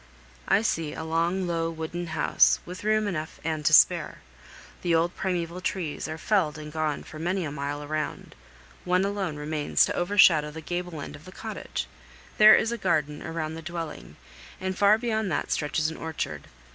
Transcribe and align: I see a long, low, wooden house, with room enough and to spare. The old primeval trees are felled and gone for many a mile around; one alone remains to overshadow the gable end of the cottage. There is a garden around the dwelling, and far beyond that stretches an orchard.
I 0.47 0.63
see 0.63 0.95
a 0.95 1.03
long, 1.03 1.45
low, 1.45 1.69
wooden 1.69 2.07
house, 2.07 2.57
with 2.65 2.83
room 2.83 3.07
enough 3.07 3.39
and 3.43 3.63
to 3.67 3.71
spare. 3.71 4.17
The 4.81 4.95
old 4.95 5.15
primeval 5.15 5.61
trees 5.61 6.07
are 6.07 6.17
felled 6.17 6.57
and 6.57 6.73
gone 6.73 7.03
for 7.03 7.19
many 7.19 7.45
a 7.45 7.51
mile 7.51 7.83
around; 7.83 8.33
one 8.83 9.05
alone 9.05 9.35
remains 9.35 9.85
to 9.85 9.95
overshadow 9.95 10.49
the 10.49 10.59
gable 10.59 11.01
end 11.01 11.15
of 11.15 11.25
the 11.25 11.31
cottage. 11.31 11.85
There 12.39 12.55
is 12.55 12.71
a 12.71 12.79
garden 12.79 13.21
around 13.21 13.53
the 13.53 13.61
dwelling, 13.61 14.15
and 14.59 14.75
far 14.75 14.97
beyond 14.97 15.31
that 15.31 15.51
stretches 15.51 15.91
an 15.91 15.97
orchard. 15.97 16.47